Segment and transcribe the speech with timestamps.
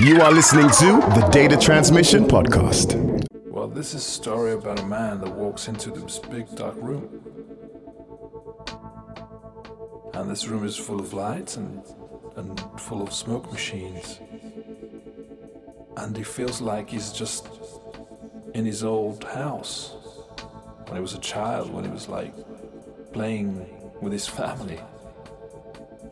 [0.00, 2.96] You are listening to the Data Transmission Podcast.
[3.44, 7.20] Well, this is a story about a man that walks into this big dark room.
[10.14, 11.82] And this room is full of lights and,
[12.36, 14.20] and full of smoke machines.
[15.98, 17.46] And he feels like he's just
[18.54, 19.94] in his old house
[20.86, 22.32] when he was a child, when he was like
[23.12, 23.66] playing
[24.00, 24.80] with his family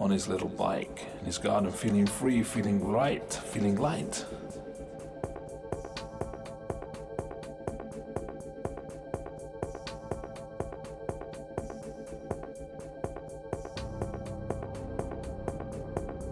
[0.00, 4.24] on his little bike in his garden, feeling free, feeling right, feeling light.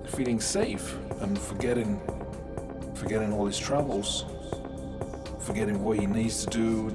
[0.07, 2.01] Feeling safe and forgetting
[2.95, 4.25] forgetting all his troubles,
[5.41, 6.89] forgetting what he needs to do,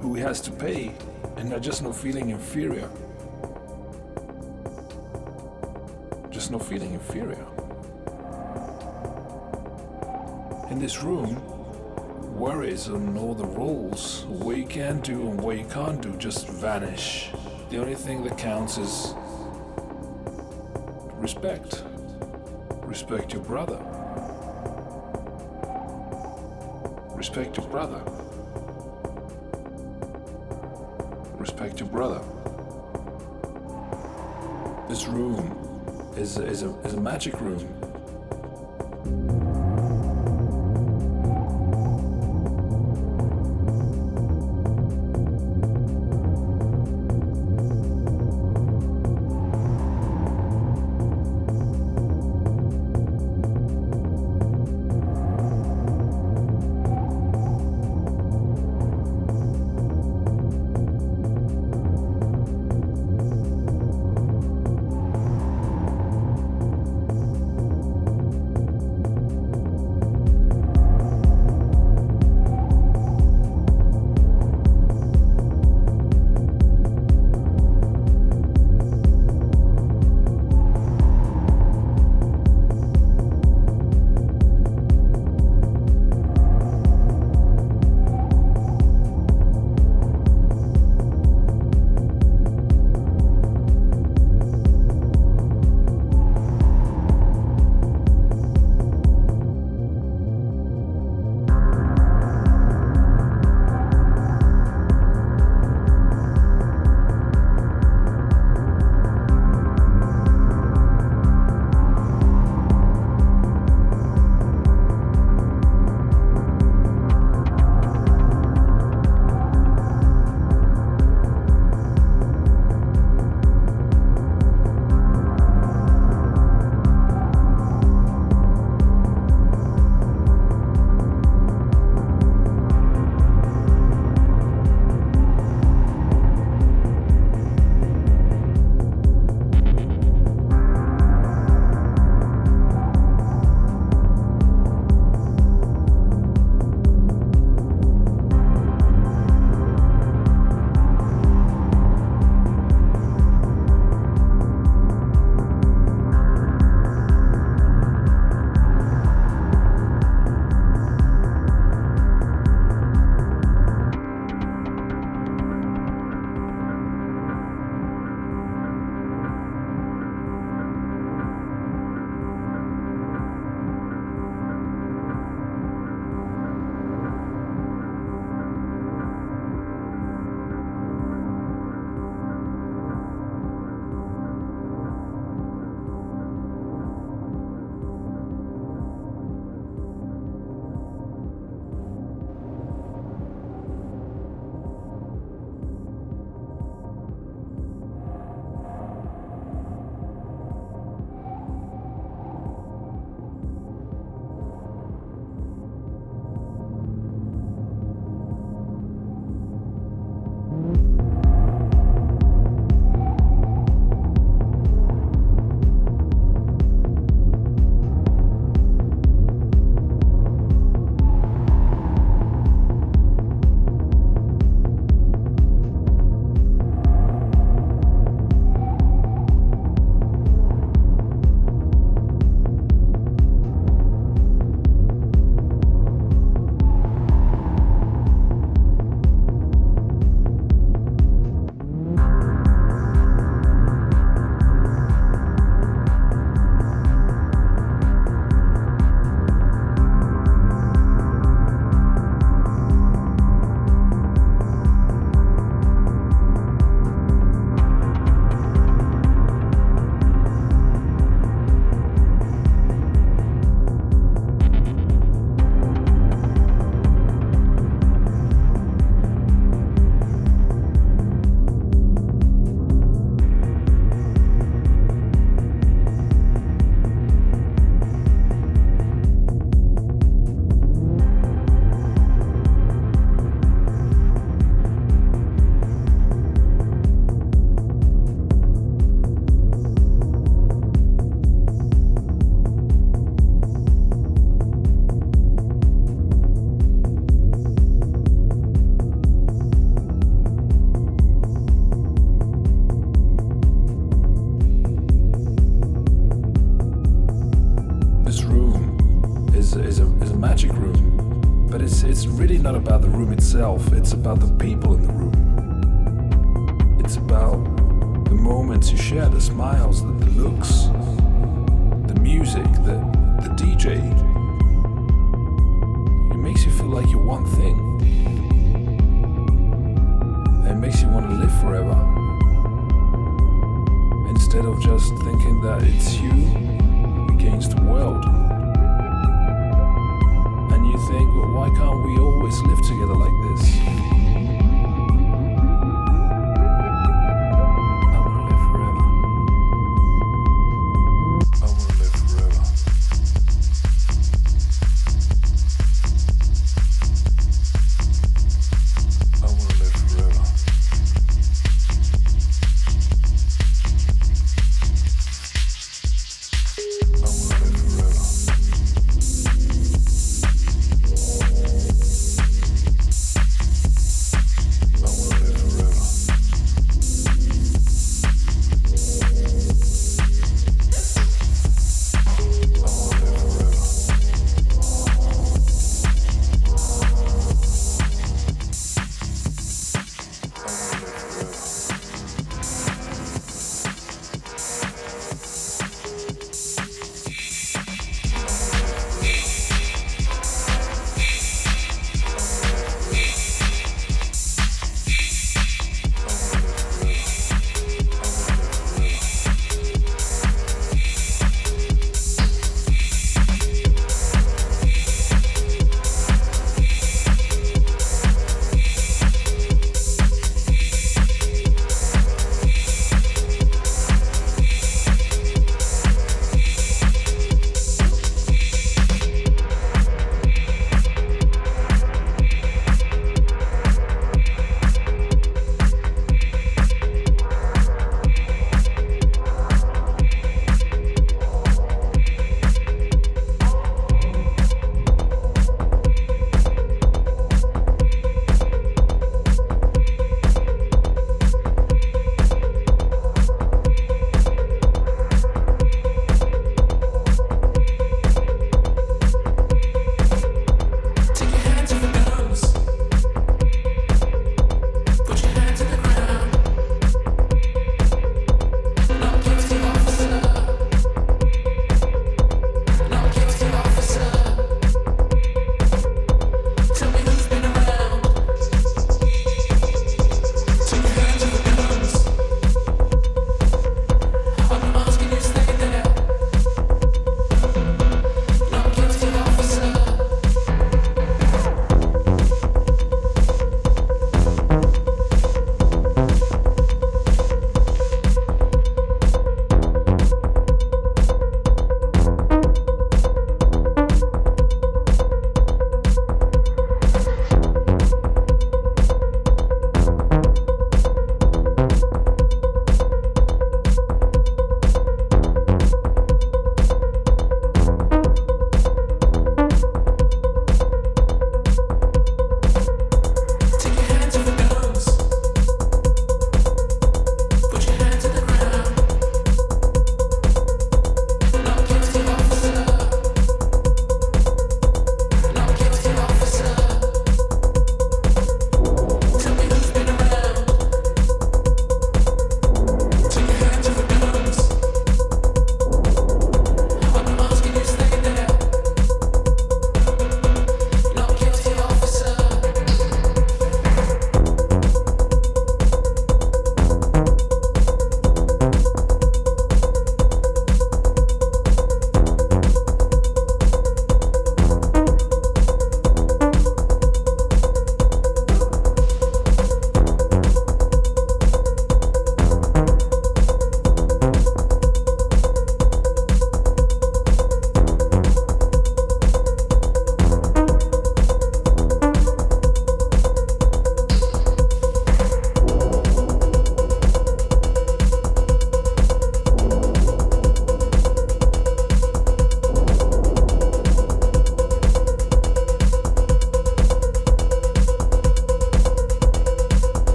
[0.00, 0.92] who he has to pay,
[1.36, 2.88] and just not feeling inferior.
[6.50, 7.46] Not feeling inferior.
[10.68, 11.40] In this room,
[12.36, 16.48] worries and all the rules, what you can do and what you can't do, just
[16.48, 17.30] vanish.
[17.68, 19.14] The only thing that counts is
[21.18, 21.84] respect.
[22.82, 23.78] Respect your brother.
[27.14, 28.02] Respect your brother.
[31.38, 32.20] Respect your brother.
[34.88, 35.59] This room
[36.16, 37.89] is, is, a, is a magic room.